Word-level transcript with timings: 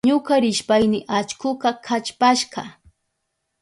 Ñuka 0.09 0.33
rishpayni 0.43 0.99
allkuka 1.17 1.69
kallpashka. 1.85 2.61